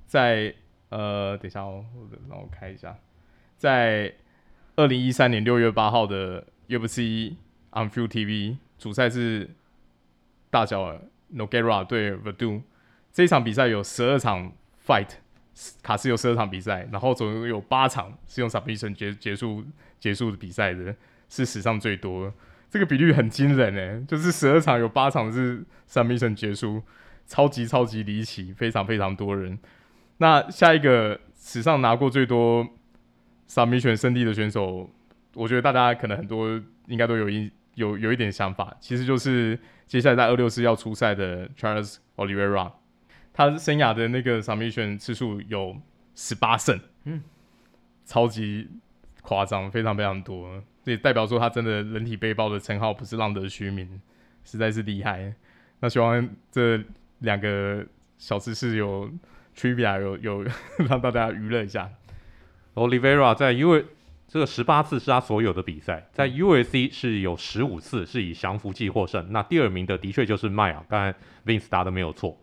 [0.07, 0.55] 在
[0.89, 1.85] 呃，等一下哦，
[2.27, 2.97] 让我开一下，
[3.55, 4.11] 在
[4.75, 7.35] 二零一三年六月八号的 UFC
[7.73, 9.51] on Fuel TV 主赛是
[10.49, 10.99] 大小
[11.35, 12.63] Nogueira 对 Werdum
[13.11, 14.51] 这场比赛有十二场
[14.83, 15.09] fight，
[15.81, 19.63] 卡斯有十二场比赛，然后总共有八场是用 submission 结结束
[19.99, 20.95] 结束比赛的，
[21.29, 22.33] 是史上最多，
[22.69, 26.81] 这个比率很惊人诶，就是十二场有八场是 submission 结束，
[27.27, 29.57] 超级超级离奇，非常非常多人。
[30.17, 32.67] 那下一个史上拿过最多
[33.47, 34.89] submission 胜利的选手，
[35.35, 42.71] 我觉得大家可能很多应该都有一有有一点想法，其实就是接下来在二六四要出赛的 Charles Oliveira。
[43.33, 45.75] 他生涯的那个 submission 次数有
[46.15, 47.23] 十八胜，嗯，
[48.05, 48.69] 超级
[49.21, 53.99] 夸张，非常非常多，这也代表说他真的人体背包的称号不是浪得虚名，
[54.43, 55.33] 实在是厉害。
[55.79, 56.79] 那希望这
[57.19, 57.85] 两个
[58.17, 59.11] 小知识有
[59.55, 60.45] trivia 有有
[60.87, 61.89] 让大家娱乐一下。
[62.75, 63.83] Oliveira 在 U
[64.27, 72.37] 这个十八次是他所有的比赛，在 UFC 是有十五次是以降服技获胜，那第二名的的确就是迈啊，刚才 Vince 答的没有错。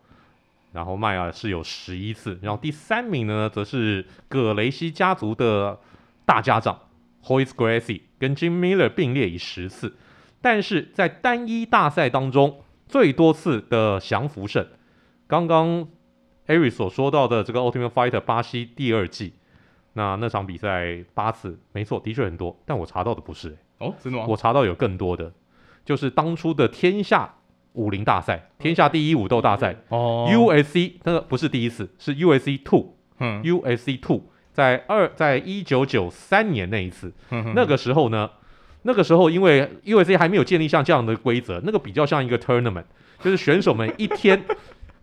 [0.72, 5.78] 然后迈尔是有十一次，然后第三名呢，则是葛雷西家族的
[6.24, 6.78] 大家长
[7.24, 9.96] Hoyce Gracie 跟 Jim Miller 并列以十次，
[10.40, 14.66] 但是在单一大赛当中最多次的降服胜，
[15.26, 15.88] 刚刚
[16.46, 19.34] Ari 所说到的这个 Ultimate Fighter 巴西第二季，
[19.94, 24.26] 那那场比赛八次，没错，的确很多，但我查到的不是、欸，哦，真的吗？
[24.28, 25.32] 我查到有更多的，
[25.84, 27.34] 就是当初的天下。
[27.74, 29.76] 武林大赛，天下第一武斗大赛。
[29.88, 32.96] 哦，USC 那个不是第一次，是 USC Two。
[33.18, 37.12] 嗯，USC Two 在二，在一九九三年那一次。
[37.30, 38.30] 嗯，那个时候呢，
[38.82, 42.84] 那个时候因为 USC 还没有建立像这样的规则，那个比较像一个 tournament，
[43.20, 44.42] 就是选手们一天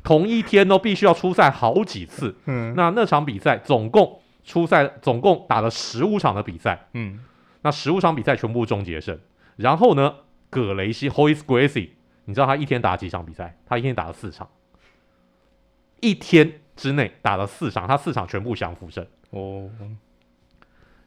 [0.04, 2.36] 同一天都必须要出赛好几次。
[2.46, 6.88] 嗯，那那场比赛总共出赛总共打了十五场的比赛。
[6.94, 7.20] 嗯，
[7.62, 9.20] 那十五场比赛全部终结胜。
[9.58, 10.16] 然后呢，
[10.50, 11.90] 葛雷西 Royce Gracie
[12.28, 13.58] 你知道他一天打几场比赛？
[13.66, 14.50] 他一天打了四场，
[16.02, 19.70] 一天之内打了四场，他四场全部降服胜哦。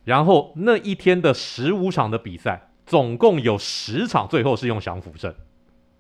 [0.05, 5.35] 然后那一天的十五场的比赛，总共有十场最后是用降服胜。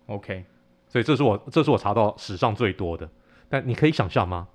[0.07, 0.47] OK，
[0.89, 3.07] 所以这是我这是我查到史上最多的。
[3.51, 4.49] 但你可以想象吗？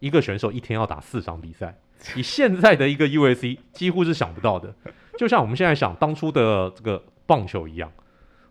[0.00, 1.78] 一个选手一天要打四场比赛，
[2.16, 4.74] 以现在的一个 UFC 几乎是想不到的。
[5.16, 7.92] 就像我们现在想当初的这个棒球一样，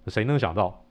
[0.07, 0.85] 谁能想到？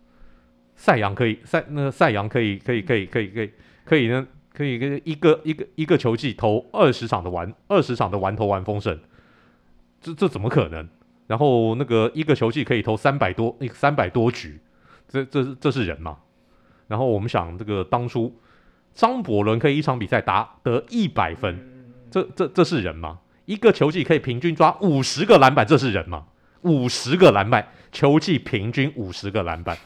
[0.79, 3.51] 赛扬可以赛那个赛扬可以可以可以可以可以
[3.85, 8.97] 可以呢可以跟一个一个一个球季投二十场的完二十场的完投完封胜，
[10.01, 10.88] 这这怎么可能？
[11.27, 14.61] 然后那个一个球季可以投三百多三百多局，
[15.09, 16.19] 这这这是人吗？
[16.87, 18.41] 然后我们想这个当初
[18.95, 21.59] 张伯伦可以一场比赛打得一百分，
[22.11, 23.19] 这这这是人吗？
[23.47, 26.27] 一个球季可以平均抓五十个篮板，这是人吗？
[26.62, 29.77] 五十个篮板，球季平均五十个篮板。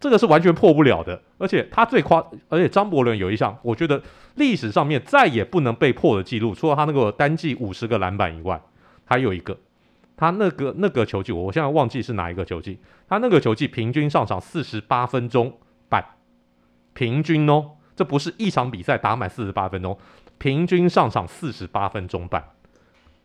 [0.00, 4.00] 这个是完全破不了的，而且他最夸，而且张伯伦有一项，我觉得
[4.36, 8.60] 历史上面再也不能被破的记录，除了他那个单季五十个篮板以外，
[9.04, 9.58] 还有一个，
[10.16, 15.58] 他那个那个球季，我现在忘记是哪一个球季，他那个球季平均上场四十八分钟
[15.88, 16.04] 半，
[16.94, 19.98] 平均哦，这不是一场比赛打满四十八分钟，
[20.38, 22.44] 平均上场四十八分钟半，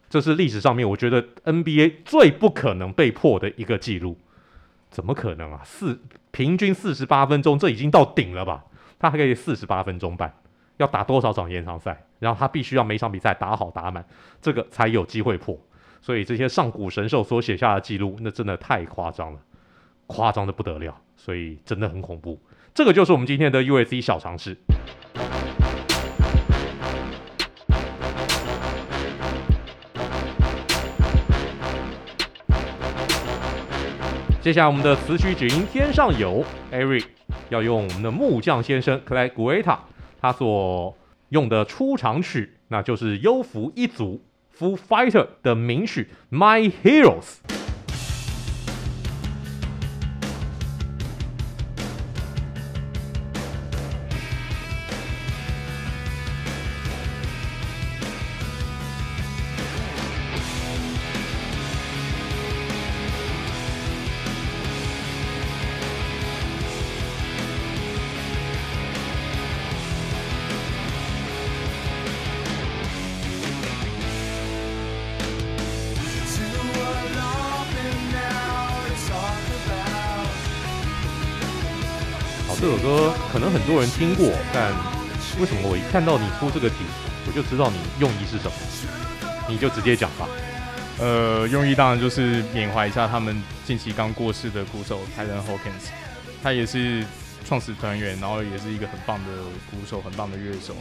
[0.09, 4.17] 这是历史上面我觉得 NBA 最不可能被破的一个记录。
[4.93, 5.59] 怎么可能啊？
[5.65, 8.63] 四平均四十八分钟，这已经到顶了吧？
[8.99, 10.31] 他还可以四十八分钟半，
[10.77, 12.05] 要打多少场延长赛？
[12.19, 14.05] 然后他必须要每场比赛打好打满，
[14.39, 15.59] 这个才有机会破。
[15.99, 19.39] 所以这些上古神兽所写下的记录，那真的太夸张了，
[20.05, 20.95] 夸张的不得了。
[21.17, 22.39] 所以真的很恐怖。
[22.71, 24.55] 这个就是我们今天的 UFC 小常识。
[34.43, 37.05] 接下来我们的词曲只因天上有，Ari
[37.47, 39.77] 要用我们的木匠先生 Clay Guida
[40.19, 40.97] 他所
[41.29, 44.21] 用的出场曲，那就是幽浮一族
[44.53, 47.37] Foo Fighter 的名曲 My Heroes。
[82.63, 84.71] 这首歌可能很多人听过，但
[85.37, 86.77] 为什么我一看到你出这个题，
[87.27, 88.53] 我就知道你用意是什么？
[89.49, 90.25] 你就直接讲吧。
[90.97, 95.91] 呃，用意当然就是缅怀一下他们近期刚过世的鼓手 Tyler Hawkins，
[96.41, 97.03] 他也是
[97.43, 99.31] 创始团员，然后也是一个很棒的
[99.69, 100.73] 鼓手，很棒的乐手。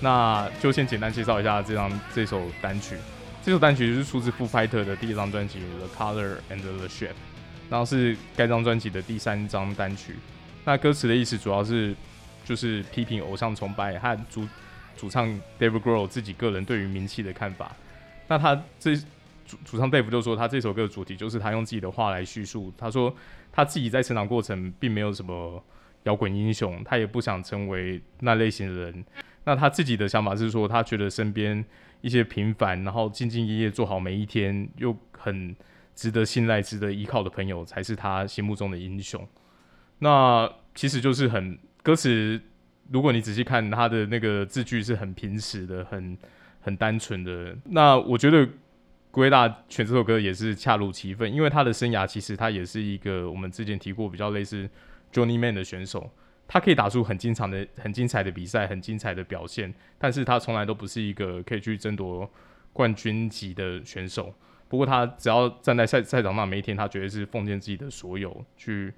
[0.00, 2.96] 那就先简单介绍一下这张这首单曲。
[3.44, 7.08] 这首单曲就是出自 Foo Fighters 的第一张专辑《The Color and the Shape》，
[7.68, 10.16] 然后是该张专辑的第三张单曲。
[10.64, 11.94] 那歌词的意思主要是
[12.44, 14.46] 就是批评偶像崇拜和主
[14.96, 17.74] 主唱 Dave Grohl 自己个人对于名气的看法。
[18.26, 18.94] 那他这
[19.46, 22.72] 主主唱 Dave 就说，他这首歌的主题就是他用自己的话来叙述。
[22.76, 23.14] 他说
[23.50, 25.62] 他自己在成长过程并没有什么
[26.02, 29.04] 摇滚英雄，他也不想成为那类型的人。
[29.44, 31.64] 那他自己的想法是说，他觉得身边
[32.02, 35.56] 一些平凡，然后兢兢业业做好每一天，又很
[35.94, 39.26] 值得信赖、值得依靠的朋友，才是他心目中的英雄。
[40.00, 42.40] 那其实就是很歌词，
[42.90, 46.16] 如果你仔细看他的那个字句，是很平实的，很
[46.60, 47.56] 很单纯的。
[47.64, 48.48] 那我觉得
[49.10, 54.68] 归大选这首歌也是恰如其分，因为他的生涯其实他也是一个我们之前提过比较类似
[55.12, 56.10] Journeyman 的选手。
[56.50, 62.30] 他可以打出很精彩的、很精彩的比赛，很精彩的表现，但是他从来都不是一个可以去争夺
[62.72, 64.32] 冠军级的选手。
[64.66, 68.90] 不过他只要站在赛赛场上，每一天他绝对是奉献自己的所有，去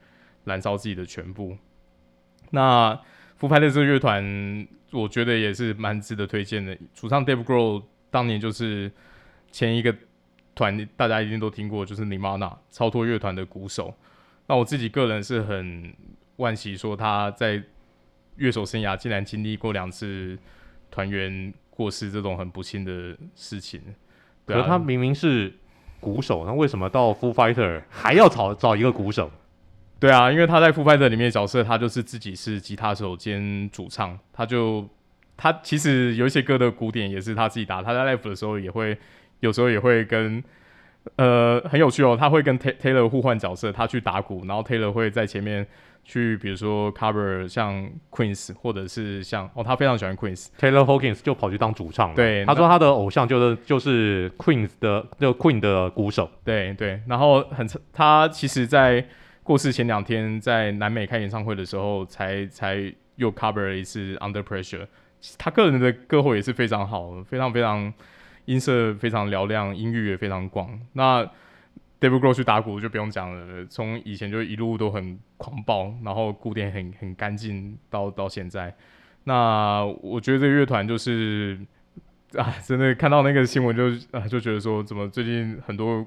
[0.44, 1.56] 燃烧自己的全部。
[2.50, 2.94] 那
[3.38, 6.76] Foo Fighters 这个乐团，我觉得也是蛮值得推荐的。
[6.94, 8.90] 主唱 Dave Grohl 当年就是
[9.50, 9.94] 前一个
[10.54, 13.94] 团，大家一定都听过，就是 Nirvana 超脱乐团的鼓手。
[14.46, 15.94] 那我自己个人是很。
[16.40, 17.62] 惋惜说他在
[18.36, 20.38] 乐手生涯竟然经历过两次
[20.90, 23.78] 团员过世这种很不幸的事情。
[24.46, 25.54] 可他明明是
[26.00, 29.30] 鼓手，那为什么到 Foo Fighter 还要找找一个鼓手？
[30.00, 34.88] 对啊，因为他在 Foo Fighter 里面的角色，他就是自己是吉他手兼主唱，他就
[35.36, 38.96] 他其实有一些歌的鼓点也是他自己打，他在 live 的时候也会
[39.40, 40.42] 有时候也会跟
[41.16, 45.66] 呃很有趣哦，他会跟 Taylor 互换角色，他去打鼓，然后 Taylor 会在前面。
[46.02, 52.16] 去比如说 cover 像 Queen 或者是像哦，他非常喜欢 Queen，Taylor Hawkins 就跑去当主唱了。
[52.16, 56.28] 对，他说他的偶像就是就是 Queen 的就 Queen 的鼓手。
[56.42, 59.06] 对对，然后很他其实，在
[59.42, 64.86] 过世前两天在南美开演唱会的时候才，才又 cover 了一次 Under Pressure。
[65.36, 67.92] 他个人的歌喉也是非常好，非常非常
[68.44, 70.80] 音色非常嘹亮，音域也非常广。
[70.92, 71.22] 那
[72.00, 78.74] Dave Grohl 去打鼓就不用讲了，从以前就一路都很狂暴，然后鼓点很很干净，到到现在。
[79.24, 81.58] 那我觉得这个乐团就是
[82.34, 83.84] 啊，真的看到那个新闻就
[84.18, 86.06] 啊，就觉得说，怎么最近很多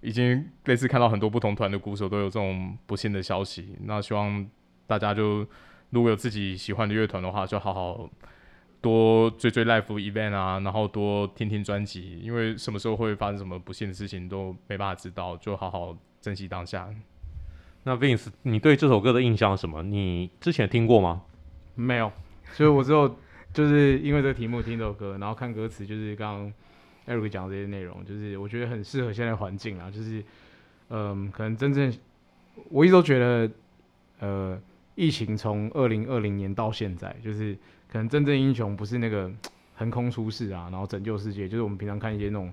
[0.00, 3.76] 已经类似看到很多不同团的鼓手都有这种不幸的消息。
[3.84, 4.46] 那希望
[4.86, 5.46] 大家就
[5.90, 8.10] 如果有自己喜欢的乐团的话，就好好。
[8.82, 16.88] 多追追 live event 啊，然后多听听专辑，因为什么时候会发生什么不幸的事情都没办法知道，就好好珍惜当下。
[17.82, 19.82] 那 Vince，你对这首歌的印象是什么？
[19.82, 21.22] 你之前听过吗？
[21.74, 22.12] 没有，
[22.52, 23.16] 所以我之后
[23.52, 26.52] 就是因为这个题目听这首歌，然后看歌词，就是刚刚
[27.06, 30.22] Eric 讲的这些内容，就是我觉得很适合现在环境啊，就是
[30.90, 31.92] 嗯，可能真正
[32.70, 33.50] 我一直都觉得，
[34.20, 34.60] 呃，
[34.94, 37.56] 疫情从二零二零年到现在，就是。
[37.88, 39.30] 可能真正英雄不是那个
[39.76, 42.52] 横空出世啊，然后拯救世界，就是我们平常看一些那种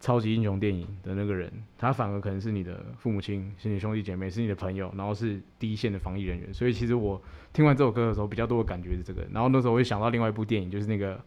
[0.00, 6.54] 超级英雄电影的那个人，他反而可能是你的父母亲，是你兄弟姐妹，是你的朋友，然后是第一线的防疫人员。
[6.54, 7.20] 所以其实我
[7.52, 9.26] 听完这首歌的时候，比较多的感觉是这个。
[9.32, 11.16] 然后那时候我会想到另外一部电影，就是那个《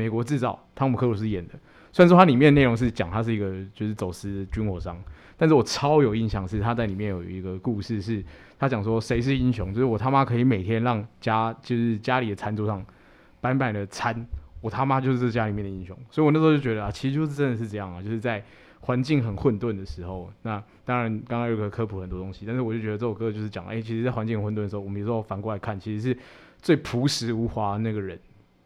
[0.00, 1.54] 美国制造》，汤姆克鲁斯演的。
[1.92, 4.96] 虽然说它里面内容是讲他是一个就是走私军火商，
[5.36, 8.24] 但是我超有印象是他在里面有一个故事是。
[8.58, 9.72] 他讲说，谁是英雄？
[9.72, 12.84] 就是我他妈可以每天让家就是家里的餐桌上
[13.40, 14.14] 摆满了餐，
[14.60, 15.96] 我他妈就是这家里面的英雄。
[16.10, 18.44] 所以我那时候就觉得啊，其实就是真的是这样啊，就是在
[18.80, 20.30] 环境很混沌的时候。
[20.42, 26.18] 那当然，刚刚有个科普很多东西，但是我就觉得这首歌就是讲，哎、其实，在环境很混沌的时候，我们有时候反过来看，其实是
[26.60, 28.20] 最朴实无华那个人，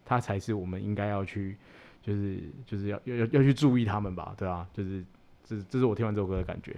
[0.05, 1.57] 他才是我们应该要去，
[2.01, 5.03] 就是就是要要要去注意他们吧，对啊，就是
[5.43, 6.75] 这这是我听完这首歌的感觉。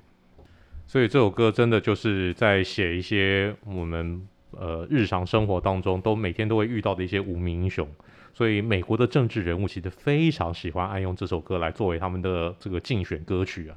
[0.88, 7.88] 所以这首歌真的就是在写一些我们呃日常生活当中都每天都会遇到的一些无名英雄。
[8.34, 13.76] 所以美国的政治人物其实非常喜欢爱用这首歌来作为他们的这个竞选歌曲啊，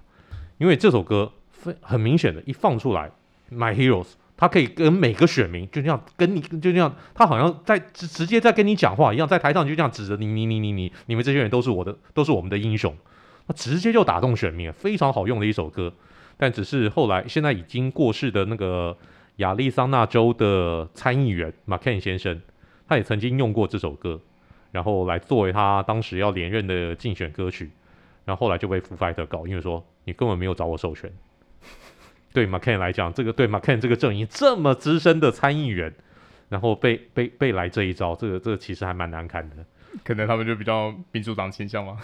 [0.58, 3.10] 因为这首歌非很明显的，一放出来
[3.50, 12.96] ，My Heroes，他可以跟每个选民就这样跟你就这样，他好像在直直接在跟你讲话一样，在台上就这样指着你你你你你你们这些人都是我的，都是我们的英雄，
[13.46, 15.92] 那直接就打动选民，非常好用的一首歌。
[16.38, 18.96] 但只是后来，现在已经过世的那个
[19.36, 22.40] 亚利桑那州的参议员 McCain 先生，
[22.88, 24.18] 他也曾经用过这首歌，
[24.72, 27.70] 然后来作为他当时要连任的竞选歌曲。
[28.24, 31.12] 然后后来就被 Foo Fighter 告，因为说你根本没有找我授权。
[32.32, 35.92] 对 McCann 来讲，这个对 McCann 这个阵营这么资深的参议员，
[36.48, 39.56] 然后被被被来这一招，这个这个其实还蛮难看的。
[40.04, 41.98] 可能他们就比较民主党倾向嘛，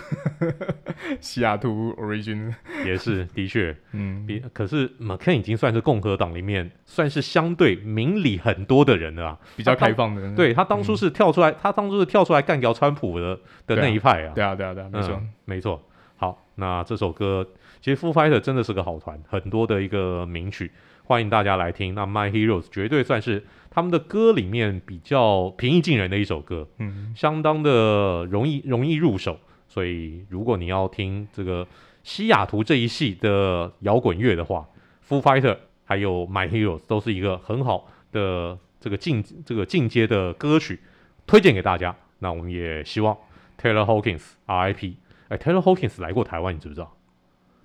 [1.23, 2.53] 西雅图 Origin
[2.85, 10.35] 也是的确， 嗯，比可是 McCain 已经算是共和党里面算是相对明理很多的人了啊，比较开放的。
[10.35, 15.89] 对他当初是跳出来，嗯、他当初是跳出来干掉川普的的那一派啊，对啊，对啊，对啊，对啊，没错、嗯，没错。
[16.17, 17.47] 好，那这首歌
[17.81, 20.71] 其实 Foo Fighters 真的是个好团，很多的一个名曲，
[21.05, 21.95] 欢迎大家来听。
[21.95, 23.45] 那 My Heroes 绝对算是。
[23.69, 31.69] 他们的歌里面比较平易近人的一首歌，嗯，相当的容易容易入手，所以如果你要听这个
[32.03, 34.67] 西雅图这一系的摇滚乐的话
[35.07, 40.81] ，Foo Fighter 还有 My Heroes 都是一个很好的这个进这个进阶的歌曲，
[41.27, 41.95] 推荐给大家。
[42.21, 43.15] 那我们也希望
[43.61, 44.97] Taylor Hawkins R.I.P.
[45.29, 46.97] 哎，Taylor Hawkins 来过台湾，你知不知道？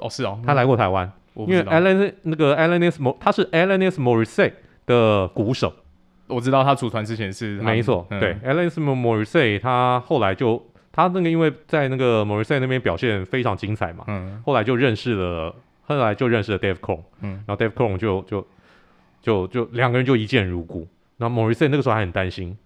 [0.01, 4.53] 哦，是哦，他来过台湾，因为 Alanis 那个 Alanis Mo 他是 Alanis Morissette
[4.85, 5.73] 的鼓手。
[6.27, 18.47] 我知道他组团之前是没错，嗯、对，Alanis Morissette 他后来就他那个因为在那个 Morissette 那边表现非常精彩嘛，嗯，后来就认识了，后来就认识了 Dave Grohl，嗯，然后 Dave Grohl 就就
[19.21, 20.87] 就就两个人就一见如故，
[21.17, 22.57] 然后 Morissette 那个时候还很担心。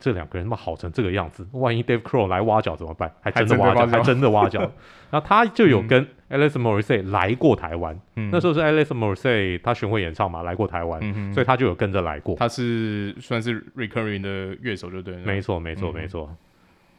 [0.00, 3.12] 这两个人他妈好成这个样子，万一 Dave Grohl 来挖角怎么办？
[3.20, 4.60] 还真的挖角，还真的挖角。
[5.10, 12.34] 然后他就有跟 Alanis Morissette 来过台湾，嗯、那时候是 Alanis Morissette 他巡回演唱嘛，来过台湾，嗯、所以他就有跟着来过。
[12.34, 15.20] 他是算是 recurring 的乐手，就对了。
[15.20, 16.36] 没错，没错，没错，嗯、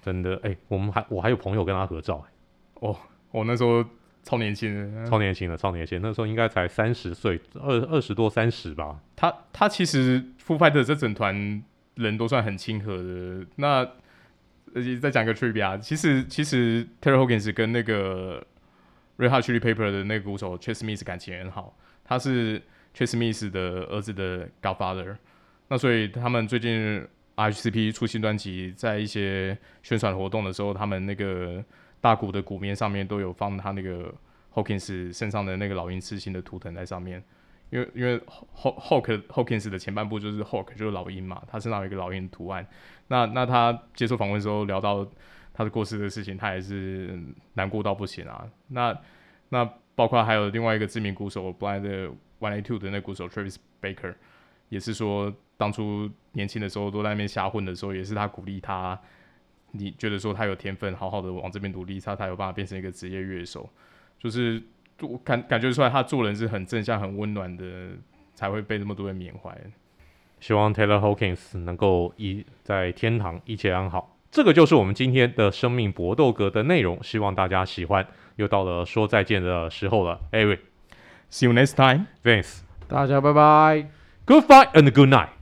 [0.01, 0.39] 真的。
[0.43, 2.23] 哎，我们还我还有朋友跟他合照。
[2.75, 2.95] 哦，
[3.31, 3.83] 我那时候
[4.23, 5.99] 超年轻的，超年轻的，超年轻。
[6.01, 8.99] 那时候应该才三十岁，二二十多三十吧。
[9.15, 11.61] 他他其实 Foo Fighters 这整团。
[11.97, 13.45] 人都算很亲和的。
[13.57, 13.87] 那
[14.75, 18.45] 而且再讲个 trivia，其实其实 Taylor Hawkins 跟那个
[19.17, 22.59] Red Hot Chili Pepper 的那个鼓手 Chad Smith 感情很好，他是
[22.95, 25.15] Chad Smith 的儿子的 Godfather。
[25.69, 31.63] 那所以他们最近 RHCP 出新专辑，在一些宣传活动的时候，他们那个
[31.99, 34.13] 大鼓的鼓面上面都有放他那个
[34.53, 37.23] Hawkins 身上的那个老鹰刺青的图腾在上面。
[37.70, 38.18] 因为因为
[38.55, 42.65] Hawk Hawkins 的前半部就是 Hawk 就是老鹰嘛，他身上有一个老鹰图案。
[43.09, 45.05] 那那他接受访问的时候聊到
[45.53, 47.20] 他的过世的事情，他也是
[47.55, 48.47] 难过到不行啊。
[48.70, 48.97] 那
[49.49, 54.13] 那包括还有另外一个知名鼓手 Blink 182的那鼓手 Travis Baker，
[54.70, 58.97] 也是说当初年轻的时候都在那边瞎混的时候，也是他鼓励他，
[59.72, 63.70] 你觉得说他有天分，好好的往这边努力，他才有办法变成一个职业乐手，
[64.18, 64.63] 就是。
[65.01, 67.63] 我感感觉出来，他做人是很正向、很温暖的，
[68.33, 69.55] 才会被那么多人缅怀。
[70.39, 74.15] 希望 Taylor Hawkins 能够一在天堂一切安好。
[74.29, 78.05] 这个就是我们今天的生命搏斗格的内容，希望大家喜欢。
[78.35, 83.87] 又到了说再见的时候了，Eric，See you next time，Vince，大家拜拜
[84.25, 85.36] ，Good fight and good night。